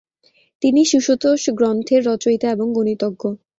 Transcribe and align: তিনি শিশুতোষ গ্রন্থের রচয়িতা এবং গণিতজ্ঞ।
তিনি 0.61 0.81
শিশুতোষ 0.85 1.41
গ্রন্থের 1.57 2.01
রচয়িতা 2.05 2.47
এবং 2.51 2.67
গণিতজ্ঞ। 2.73 3.21